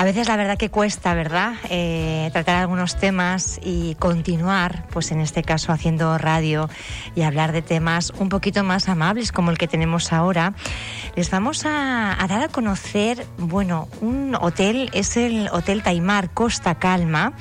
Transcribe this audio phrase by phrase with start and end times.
[0.00, 1.56] A veces la verdad que cuesta, ¿verdad?
[1.68, 6.70] Eh, tratar algunos temas y continuar, pues en este caso haciendo radio
[7.14, 10.54] y hablar de temas un poquito más amables como el que tenemos ahora.
[11.16, 17.34] Les vamos a, dar a conocer, bueno, un hotel, es el Hotel Taimar Costa Calma,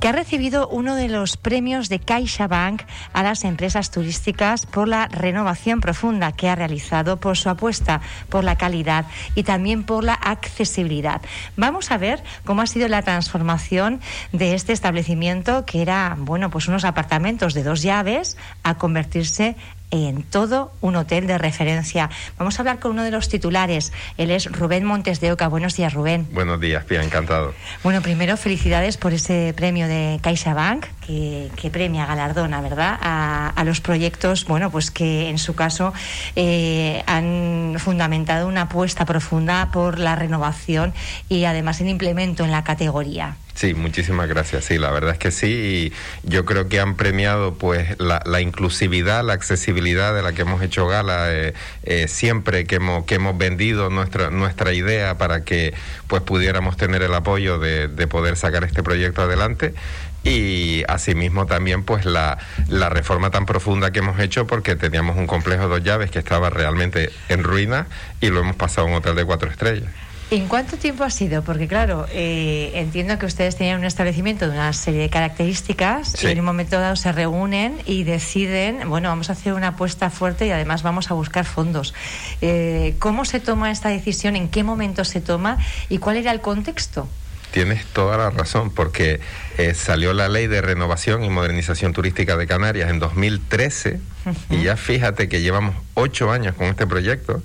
[0.00, 5.08] que ha recibido uno de los premios de CaixaBank a las empresas turísticas por la
[5.08, 10.14] renovación profunda que ha realizado, por su apuesta por la calidad y también por la
[10.14, 11.20] accesibilidad.
[11.56, 14.00] Vamos a ver cómo ha sido la transformación
[14.32, 19.56] de este establecimiento que era, bueno, pues unos apartamentos de dos llaves a convertirse
[19.90, 22.10] en todo un hotel de referencia.
[22.38, 23.92] Vamos a hablar con uno de los titulares.
[24.16, 25.48] Él es Rubén Montes de Oca.
[25.48, 26.26] Buenos días, Rubén.
[26.32, 27.54] Buenos días, Pia, encantado.
[27.82, 32.98] Bueno, primero felicidades por ese premio de CaixaBank que, que premia, galardona, ¿verdad?
[33.00, 35.92] A, a, los proyectos, bueno, pues que en su caso
[36.36, 40.92] eh, han fundamentado una apuesta profunda por la renovación
[41.28, 43.36] y además el implemento en la categoría.
[43.58, 44.66] Sí, muchísimas gracias.
[44.66, 45.92] Sí, la verdad es que sí.
[46.22, 50.62] yo creo que han premiado pues la, la, inclusividad, la accesibilidad de la que hemos
[50.62, 55.74] hecho gala eh, eh, siempre que hemos, que hemos vendido nuestra, nuestra idea para que
[56.06, 59.74] pues pudiéramos tener el apoyo de, de poder sacar este proyecto adelante
[60.22, 65.26] y asimismo también pues la, la, reforma tan profunda que hemos hecho porque teníamos un
[65.26, 67.88] complejo de dos llaves que estaba realmente en ruina
[68.20, 69.90] y lo hemos pasado a un hotel de cuatro estrellas.
[70.30, 71.42] ¿En cuánto tiempo ha sido?
[71.42, 76.26] Porque claro, eh, entiendo que ustedes tenían un establecimiento de una serie de características sí.
[76.26, 80.10] y en un momento dado se reúnen y deciden, bueno, vamos a hacer una apuesta
[80.10, 81.94] fuerte y además vamos a buscar fondos.
[82.42, 84.36] Eh, ¿Cómo se toma esta decisión?
[84.36, 85.56] ¿En qué momento se toma?
[85.88, 87.08] ¿Y cuál era el contexto?
[87.50, 89.20] Tienes toda la razón, porque
[89.56, 94.34] eh, salió la ley de renovación y modernización turística de Canarias en 2013 uh -huh.
[94.50, 97.42] y ya fíjate que llevamos ocho años con este proyecto.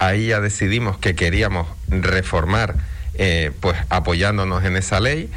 [0.00, 2.74] Ahí ya decidimos que queríamos reformar,
[3.14, 5.30] eh, pues apoyándonos en esa ley.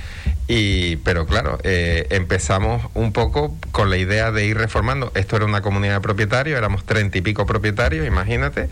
[0.46, 5.12] Y, pero claro, eh, empezamos un poco con la idea de ir reformando.
[5.16, 8.70] Esto era una comunidad de propietarios, éramos treinta y pico propietarios, imagínate.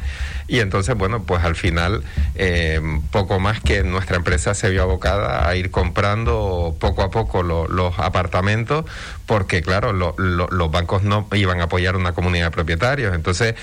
[0.49, 2.03] Y entonces, bueno, pues al final,
[2.35, 2.81] eh,
[3.11, 7.69] poco más que nuestra empresa se vio abocada a ir comprando poco a poco lo,
[7.69, 8.83] los apartamentos,
[9.25, 13.15] porque claro, lo, lo, los bancos no iban a apoyar una comunidad de propietarios.
[13.15, 13.55] Entonces,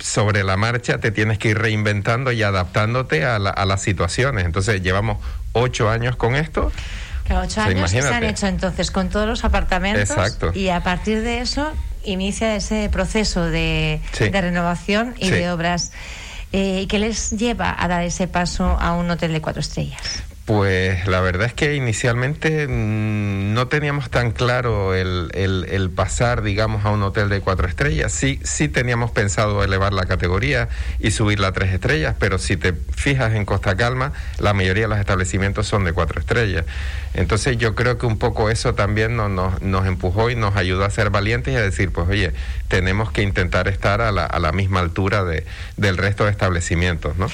[0.00, 4.44] sobre la marcha te tienes que ir reinventando y adaptándote a, la, a las situaciones.
[4.44, 5.18] Entonces, llevamos
[5.52, 6.72] ocho años con esto.
[7.30, 10.08] Ocho años que se han hecho entonces con todos los apartamentos.
[10.10, 10.50] Exacto.
[10.54, 11.70] Y a partir de eso
[12.04, 14.30] inicia ese proceso de, Sí.
[14.30, 15.32] de renovación y Sí.
[15.32, 15.92] de obras.
[16.52, 20.22] Eh, ¿Qué les lleva a dar ese paso a un hotel de cuatro estrellas?
[20.48, 26.40] Pues la verdad es que inicialmente mmm, no teníamos tan claro el, el, el, pasar,
[26.40, 28.12] digamos, a un hotel de cuatro estrellas.
[28.12, 30.70] Sí, sí teníamos pensado elevar la categoría
[31.00, 34.88] y subirla a tres estrellas, pero si te fijas en Costa Calma, la mayoría de
[34.88, 36.64] los establecimientos son de cuatro estrellas.
[37.12, 40.86] Entonces yo creo que un poco eso también nos, nos, nos empujó y nos ayudó
[40.86, 42.32] a ser valientes y a decir, pues oye,
[42.68, 45.44] tenemos que intentar estar a la, a la misma altura de,
[45.76, 47.26] del resto de establecimientos, ¿no?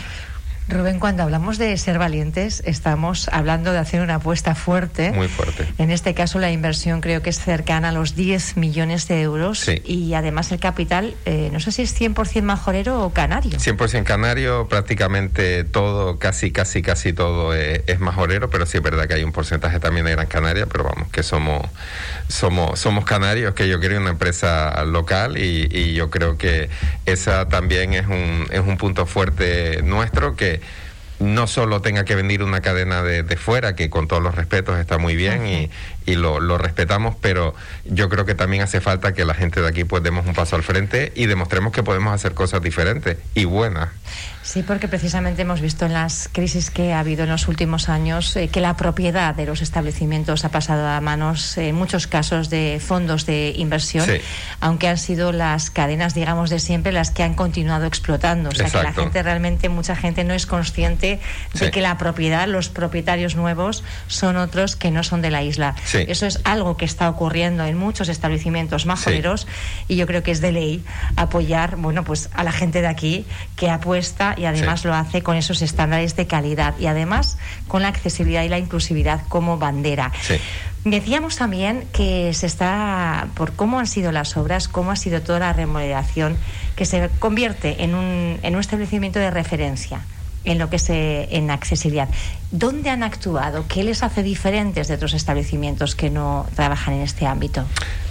[0.66, 5.12] Rubén, cuando hablamos de ser valientes, estamos hablando de hacer una apuesta fuerte.
[5.12, 5.66] Muy fuerte.
[5.76, 9.60] En este caso, la inversión creo que es cercana a los 10 millones de euros.
[9.60, 9.82] Sí.
[9.84, 13.58] Y además, el capital, eh, no sé si es 100% majorero o canario.
[13.58, 19.06] 100% canario, prácticamente todo, casi, casi, casi todo es, es, majorero, pero sí es verdad
[19.06, 21.62] que hay un porcentaje también de Gran Canaria, pero vamos, que somos,
[22.28, 26.70] somos, somos canarios, que yo quería una empresa local y, y yo creo que
[27.04, 30.53] esa también es un, es un punto fuerte nuestro que
[31.20, 34.78] no solo tenga que venir una cadena de, de, fuera, que con todos los respetos
[34.78, 35.70] está muy bien y,
[36.06, 37.54] y lo, lo, respetamos, pero
[37.84, 40.56] yo creo que también hace falta que la gente de aquí pues demos un paso
[40.56, 43.88] al frente y demostremos que podemos hacer cosas diferentes y buenas.
[44.44, 48.36] Sí, porque precisamente hemos visto en las crisis que ha habido en los últimos años
[48.36, 52.78] eh, que la propiedad de los establecimientos ha pasado a manos, en muchos casos, de
[52.86, 54.18] fondos de inversión, sí.
[54.60, 58.50] aunque han sido las cadenas, digamos, de siempre las que han continuado explotando.
[58.50, 58.86] O sea, Exacto.
[58.86, 61.20] que la gente realmente, mucha gente no es consciente
[61.54, 61.70] de sí.
[61.70, 65.74] que la propiedad, los propietarios nuevos, son otros que no son de la isla.
[65.86, 65.93] Sí.
[65.98, 69.46] Eso es algo que está ocurriendo en muchos establecimientos majoneros
[69.88, 70.84] y yo creo que es de ley
[71.16, 73.24] apoyar, bueno, pues a la gente de aquí
[73.56, 74.88] que apuesta y además sí.
[74.88, 77.38] lo hace con esos estándares de calidad y además
[77.68, 80.12] con la accesibilidad y la inclusividad como bandera.
[80.84, 85.38] Decíamos también que se está, por cómo han sido las obras, cómo ha sido toda
[85.38, 86.36] la remodelación,
[86.76, 90.02] que se convierte en un, en un establecimiento de referencia
[90.44, 92.08] en lo que es eh, en accesibilidad.
[92.50, 93.64] ¿Dónde han actuado?
[93.68, 97.64] ¿Qué les hace diferentes de otros establecimientos que no trabajan en este ámbito?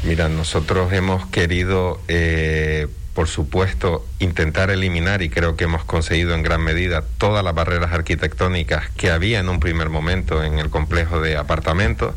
[0.04, 6.44] Mira, nosotros hemos querido eh, por supuesto, intentar eliminar, y creo que hemos conseguido en
[6.44, 11.22] gran medida, todas las barreras arquitectónicas que había en un primer momento en el complejo
[11.22, 12.16] de apartamentos.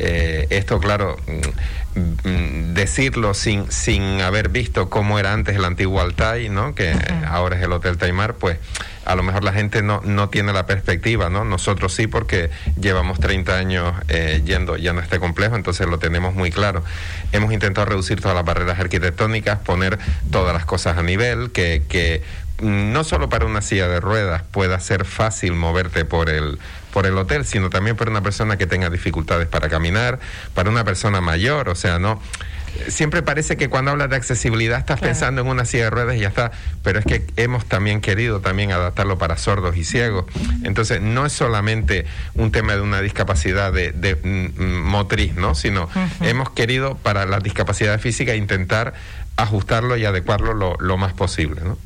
[0.00, 1.16] Eh, esto, claro,
[1.96, 6.74] mm, mm, decirlo sin, sin haber visto cómo era antes el antiguo Altai, ¿no?
[6.74, 6.94] que
[7.26, 8.58] ahora es el Hotel Taimar, pues
[9.08, 11.42] a lo mejor la gente no, no tiene la perspectiva, ¿no?
[11.42, 16.34] Nosotros sí, porque llevamos 30 años eh, yendo ya a este complejo, entonces lo tenemos
[16.34, 16.84] muy claro.
[17.32, 19.98] Hemos intentado reducir todas las barreras arquitectónicas, poner
[20.30, 22.22] todas las cosas a nivel, que, que
[22.60, 26.58] no solo para una silla de ruedas pueda ser fácil moverte por el
[26.92, 30.18] por el hotel, sino también para una persona que tenga dificultades para caminar,
[30.54, 32.20] para una persona mayor, o sea, no
[32.88, 36.20] siempre parece que cuando hablas de accesibilidad estás pensando en una silla de ruedas y
[36.20, 36.52] ya está,
[36.82, 40.26] pero es que hemos también querido también adaptarlo para sordos y ciegos.
[40.64, 45.54] Entonces, no es solamente un tema de una discapacidad de, mm, mm, motriz, ¿no?
[45.54, 45.88] Sino
[46.20, 48.94] hemos querido para la discapacidad física intentar
[49.38, 51.78] ajustarlo y adecuarlo lo, más posible, ¿no?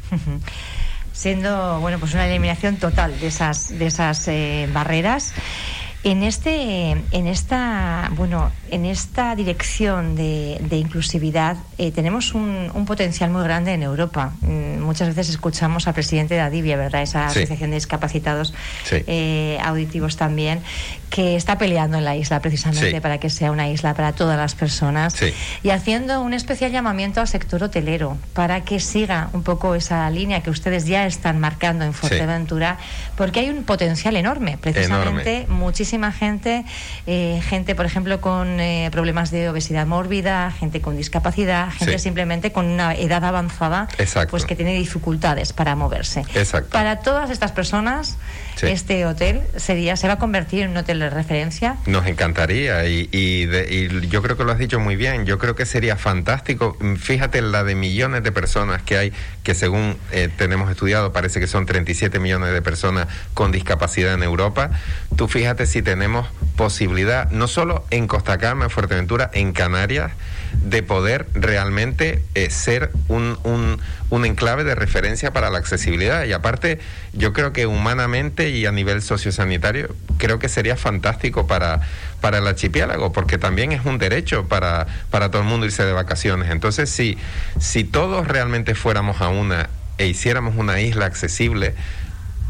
[1.13, 5.35] Siendo, bueno, pues una eliminación total de esas, de esas eh, barreras.
[6.05, 13.45] En este, en esta, bueno, en esta dirección de, inclusividad eh, tenemos un, potencial muy
[13.45, 14.33] grande en Europa.
[14.41, 17.03] Mm, muchas veces escuchamos al presidente de Adivia, ¿verdad?
[17.03, 18.53] Esa asociación de discapacitados
[18.91, 20.61] eh, auditivos también,
[21.09, 24.57] que está peleando en la isla precisamente para que sea una isla para todas las
[24.57, 25.15] personas.
[25.63, 30.43] Y haciendo un especial llamamiento al sector hotelero para que siga un poco esa línea
[30.43, 32.79] que ustedes ya están marcando en Fuerteventura,
[33.17, 36.65] porque hay un potencial enorme, precisamente muchísimo gente,
[37.07, 42.53] eh, gente, por ejemplo, con eh, problemas de obesidad mórbida, gente con discapacidad, gente simplemente
[42.53, 43.89] con una edad avanzada,
[44.31, 46.25] pues que tiene dificultades para moverse.
[46.71, 48.17] Para todas estas personas,
[48.63, 51.77] este hotel sería se va a convertir en un hotel de referencia.
[51.87, 55.27] Nos encantaría y, y, yo creo que lo has dicho muy bien.
[55.27, 56.77] Yo creo que sería fantástico.
[56.99, 59.13] Fíjate la de millones de personas que hay,
[59.43, 64.23] que según eh, tenemos estudiado parece que son 37 millones de personas con discapacidad en
[64.23, 64.71] Europa.
[65.17, 70.13] Tú fíjate tenemos posibilidad, no solo en Costa Cama, en Fuerteventura, en Canarias,
[70.53, 73.81] de poder realmente eh, ser un, un,
[74.11, 76.25] un, enclave de referencia para la accesibilidad.
[76.25, 76.79] Y aparte,
[77.13, 81.81] yo creo que humanamente y a nivel sociosanitario, creo que sería fantástico para,
[82.21, 85.93] para el archipiélago, porque también es un derecho para, para todo el mundo irse de
[85.93, 86.51] vacaciones.
[86.51, 87.19] Entonces, si,
[87.59, 89.69] si todos realmente fuéramos a una
[89.99, 91.75] e hiciéramos una isla accesible,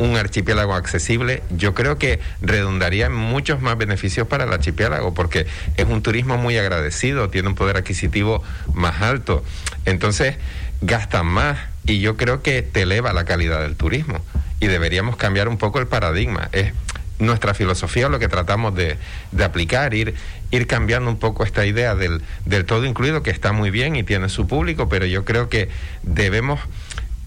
[0.02, 5.46] un archipiélago accesible, yo creo que redundaría en muchos más beneficios para el archipiélago, porque
[5.76, 8.42] es un turismo muy agradecido, tiene un poder adquisitivo
[8.74, 9.44] más alto,
[9.84, 10.36] entonces
[10.80, 14.20] gastan más y yo creo que te eleva la calidad del turismo
[14.58, 16.48] y deberíamos cambiar un poco el paradigma.
[16.50, 16.72] Es
[17.20, 18.96] nuestra filosofía lo que tratamos de,
[19.30, 20.14] de aplicar, ir,
[20.50, 24.02] ir cambiando un poco esta idea del, del todo incluido, que está muy bien y
[24.02, 25.68] tiene su público, pero yo creo que
[26.02, 26.58] debemos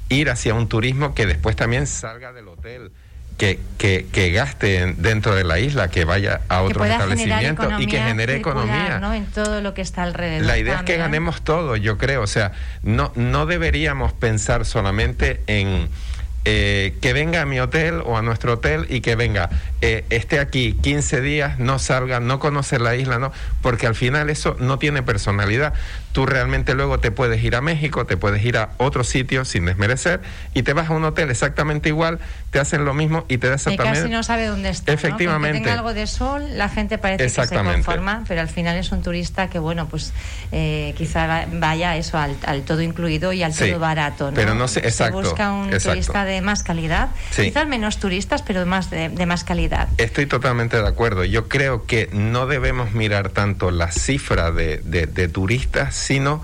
[0.10, 2.92] ir hacia un turismo que después también salga del hotel.
[3.38, 8.00] Que, que, que gaste dentro de la isla, que vaya a otros establecimientos y que
[8.00, 9.00] genere economía.
[9.00, 9.14] ¿no?
[9.14, 10.46] En todo lo que está alrededor.
[10.46, 12.22] La idea es que ganemos todo, yo creo.
[12.22, 15.90] O sea, no, no deberíamos pensar solamente en
[16.48, 19.50] eh, que venga a mi hotel o a nuestro hotel y que venga,
[19.82, 23.32] eh, esté aquí 15 días, no salga, no conoce la isla, no,
[23.64, 25.74] porque al final eso no tiene personalidad.
[26.12, 29.66] Tú realmente luego te puedes ir a México, te puedes ir a otro sitio sin
[29.66, 30.22] desmerecer
[30.54, 32.20] y te vas a un hotel exactamente igual,
[32.52, 34.02] te hacen lo mismo y te das exactamente.
[34.02, 34.94] casi no sabe dónde está.
[34.94, 35.60] Efectivamente.
[35.60, 35.66] ¿no?
[35.66, 39.02] tenga algo de sol, la gente parece que se conforma, pero al final es un
[39.02, 40.14] turista que, bueno, pues
[40.52, 44.32] eh, quizá vaya eso al, todo incluido y al todo barato.
[44.32, 44.36] ¿no?
[44.36, 45.22] Pero no sé, exacto.
[45.22, 49.88] Se busca un turista de más calidad, quizás menos turistas, pero más de, más calidad.
[49.98, 51.24] Estoy totalmente de acuerdo.
[51.26, 56.42] Yo creo que no debemos mirar tanto la cifra de, de, turistas, sino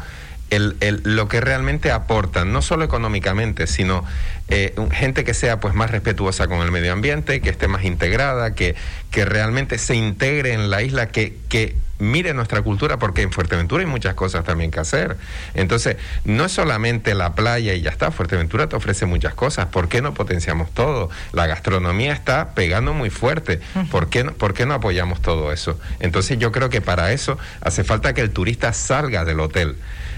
[0.49, 4.03] el, el, lo que realmente aportan, no solo económicamente, sino
[4.49, 8.53] eh, gente que sea pues más respetuosa con el medio ambiente, que esté más integrada,
[8.53, 8.75] que,
[9.09, 13.81] que realmente se integre en la isla, que, que mire nuestra cultura, porque en Fuerteventura
[13.83, 15.15] hay muchas cosas también que hacer.
[15.53, 19.87] Entonces, no es solamente la playa y ya está, Fuerteventura te ofrece muchas cosas, ¿por
[19.87, 21.09] qué no potenciamos todo?
[21.31, 25.79] La gastronomía está pegando muy fuerte, ¿por qué no, por qué no apoyamos todo eso?
[25.99, 29.77] Entonces, yo creo que para eso hace falta que el turista salga del hotel.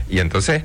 [0.09, 0.63] Y entonces,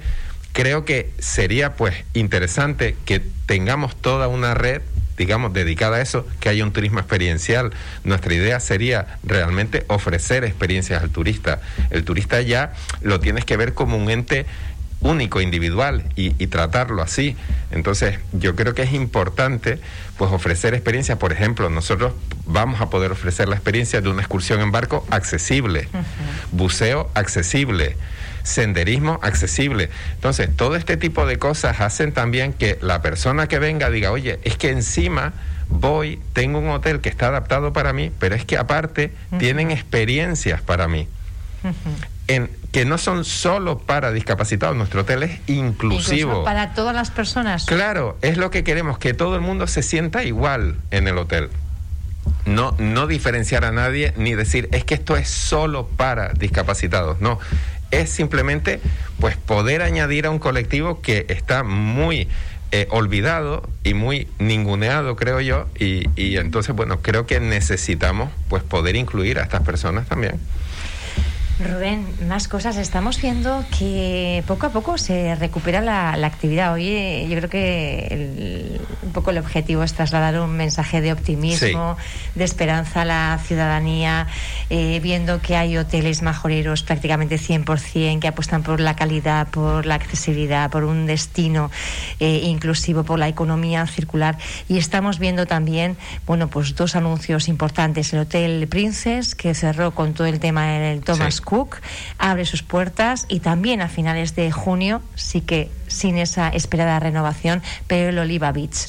[0.52, 4.82] creo que sería pues interesante que tengamos toda una red
[5.18, 7.72] digamos, dedicada a eso, que haya un turismo experiencial.
[8.04, 11.60] Nuestra idea sería realmente ofrecer experiencias al turista.
[11.90, 12.72] El turista ya
[13.02, 14.46] lo tienes que ver como un ente
[15.00, 17.36] único, individual y, tratarlo así.
[17.70, 19.78] Entonces, yo creo que es importante
[20.16, 21.18] pues ofrecer experiencias.
[21.18, 22.14] Por ejemplo, nosotros
[22.46, 25.88] vamos a poder ofrecer la experiencia de una excursión en barco accesible,
[26.52, 27.96] buceo accesible
[28.48, 29.90] senderismo accesible.
[30.14, 34.40] Entonces, todo este tipo de cosas hacen también que la persona que venga diga, oye,
[34.44, 35.32] es que encima
[35.68, 40.60] voy, tengo un hotel que está adaptado para mí, pero es que aparte tienen experiencias
[40.62, 41.06] para mí.
[42.26, 46.44] En, que no son solo para discapacitados, nuestro hotel es inclusivo.
[46.44, 47.64] para todas las personas.
[47.64, 51.50] Claro, es lo que queremos, que todo el mundo se sienta igual en el hotel.
[52.44, 57.20] No, no diferenciar a nadie ni decir es que esto es solo para discapacitados.
[57.20, 57.38] No,
[57.90, 58.80] es simplemente
[59.20, 62.28] pues poder añadir a un colectivo que está muy
[62.70, 68.62] eh, olvidado y muy ninguneado, creo yo, y, y entonces, bueno, creo que necesitamos pues
[68.62, 70.38] poder incluir a estas personas también.
[71.60, 72.76] Rubén, más cosas.
[72.76, 76.72] Estamos viendo que poco a poco se recupera la, actividad.
[76.72, 81.96] Hoy eh, yo creo que un poco el objetivo es trasladar un mensaje de optimismo,
[82.36, 84.28] de esperanza a la ciudadanía,
[84.70, 89.96] eh, viendo que hay hoteles majoreros prácticamente 100% que apuestan por la calidad, por la
[89.96, 91.72] accesibilidad, por un destino
[92.20, 94.38] eh, inclusivo, por la economía circular.
[94.68, 98.12] Y estamos viendo también, bueno, pues dos anuncios importantes.
[98.12, 101.78] El Hotel Princess, que cerró con todo el tema del Thomas Cook
[102.18, 107.62] abre sus puertas y también a finales de junio, sí que sin esa esperada renovación,
[107.86, 108.86] pero el Oliva Beach.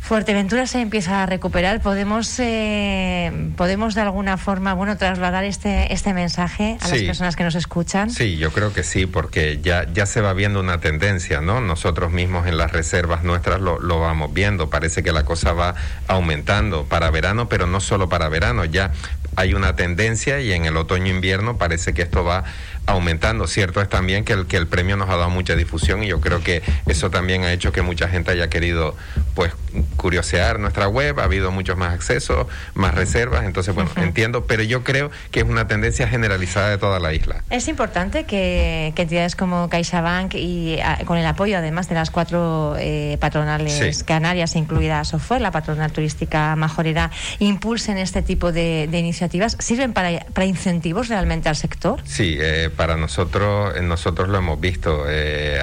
[0.00, 1.80] Fuerteventura se empieza a recuperar.
[1.80, 7.44] ¿Podemos, eh, podemos de alguna forma bueno, trasladar este, este mensaje a las personas que
[7.44, 8.10] nos escuchan?
[8.10, 11.60] Sí, yo creo que sí, porque ya, ya se va viendo una tendencia, ¿no?
[11.60, 14.68] Nosotros mismos en las reservas nuestras lo, lo vamos viendo.
[14.68, 15.74] Parece que la cosa va
[16.06, 18.64] aumentando para verano, pero no solo para verano.
[18.64, 18.92] Ya
[19.36, 22.44] hay una tendencia y en el otoño-invierno parece que esto va
[22.86, 23.46] aumentando.
[23.46, 26.20] Cierto es también que el, que el premio nos ha dado mucha difusión y yo
[26.20, 28.96] creo que eso también ha hecho que mucha gente haya querido
[29.34, 29.52] pues
[29.96, 34.84] curiosear nuestra web, ha habido muchos más accesos, más reservas, entonces bueno, entiendo, pero yo
[34.84, 37.44] creo que es una tendencia generalizada de toda la isla.
[37.50, 43.18] Es importante que, entidades como CaixaBank y con el apoyo además de las cuatro eh,
[43.20, 49.56] patronales canarias, incluida SOFOR, la patronal turística majorera, impulsen este tipo de, iniciativas.
[49.60, 52.00] ¿Sirven para, para, incentivos realmente al sector?
[52.04, 55.04] Sí, eh, para nosotros, nosotros lo hemos visto.
[55.08, 55.60] Eh,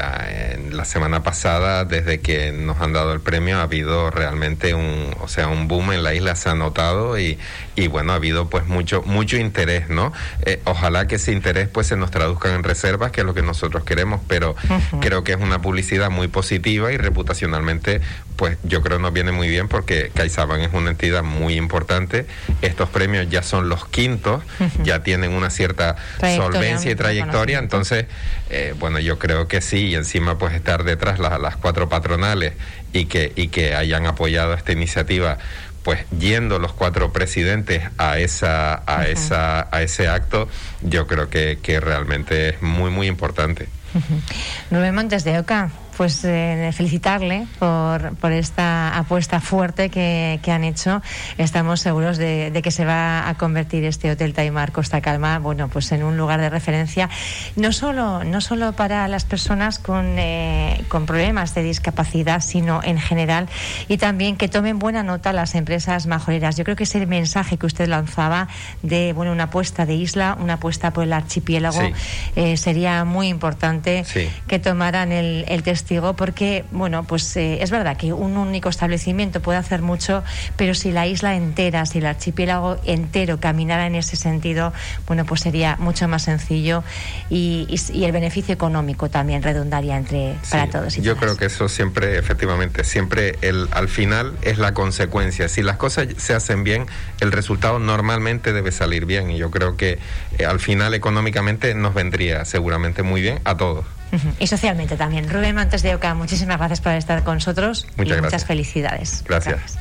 [0.54, 5.14] en la semana pasada, desde que nos han dado el premio, ha habido realmente un,
[5.22, 7.38] o sea, un boom en la isla, se ha notado y,
[7.76, 10.14] y bueno, ha habido pues mucho, mucho interés, ¿no?
[10.46, 13.42] Eh, ojalá que ese interés pues se nos traduzca en reservas, que es lo que
[13.42, 14.56] nosotros queremos, pero
[15.00, 18.02] creo que es una publicidad muy positiva y reputacionalmente
[18.36, 22.26] pues yo creo nos viene muy bien porque CaixaBank es una entidad muy importante.
[22.64, 24.42] Estos premios ya son los quintos,
[24.84, 28.06] ya tienen una cierta solvencia y trayectoria, entonces,
[28.50, 32.54] eh, bueno, yo creo que sí, y encima pues estar detrás las cuatro patronales
[32.94, 35.38] y que, y que hayan apoyado esta iniciativa
[35.84, 40.48] pues yendo los cuatro presidentes a esa a esa a ese acto
[40.82, 43.68] yo creo que, que realmente es muy muy importante.
[44.70, 45.70] Rubén Montes de Oca,
[46.02, 51.00] pues eh, felicitarle por, por, esta apuesta fuerte que, que han hecho.
[51.38, 55.92] Estamos seguros de, que se va a convertir este Hotel Taimar Costa Calma, bueno, pues
[55.92, 57.08] en un lugar de referencia,
[57.56, 62.98] no solo, no solo para las personas con, eh, con problemas de discapacidad, sino en
[62.98, 63.48] general,
[63.88, 66.58] y también que tomen buena nota las empresas majoreras.
[66.58, 68.48] Yo creo que ese mensaje que usted lanzaba
[68.82, 71.84] de bueno, una apuesta de isla, una apuesta por el archipiélago,
[72.36, 74.04] eh, sería muy importante
[74.48, 79.42] que tomaran el, el testigo, porque, bueno, pues eh, es verdad que un único establecimiento
[79.42, 80.24] puede hacer mucho,
[80.56, 84.72] pero si la isla entera, si el archipiélago entero caminara en ese sentido,
[85.06, 86.84] bueno, pues sería mucho más sencillo
[87.30, 87.68] y,
[88.02, 90.96] el beneficio económico también redundaría entre para todos.
[90.96, 95.48] yo creo que eso siempre, efectivamente, siempre el, al final es la consecuencia.
[95.50, 96.86] Si las cosas se hacen bien,
[97.20, 100.00] el resultado normalmente debe salir bien y yo creo que
[100.38, 103.86] eh, al final económicamente nos vendría seguramente muy bien a todos.
[104.40, 105.30] Y socialmente también.
[105.30, 109.24] Rubén Montes de Oca, muchísimas gracias por estar con nosotros muchas y muchas felicidades.
[109.28, 109.78] gracias.